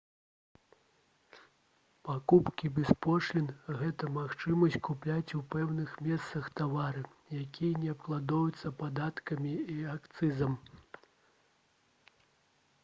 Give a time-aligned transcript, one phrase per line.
[2.07, 3.49] пакупкі без пошлін
[3.81, 7.03] гэта магчымасць купляць у пэўных месцах тавары
[7.43, 10.57] якія не абкладаюцца падаткамі і акцызам